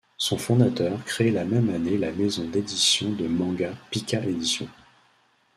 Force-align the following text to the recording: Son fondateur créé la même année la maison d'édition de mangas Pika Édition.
Son 0.17 0.39
fondateur 0.39 1.05
créé 1.05 1.29
la 1.29 1.45
même 1.45 1.69
année 1.69 1.95
la 1.95 2.11
maison 2.11 2.43
d'édition 2.49 3.11
de 3.11 3.27
mangas 3.27 3.75
Pika 3.91 4.25
Édition. 4.25 4.67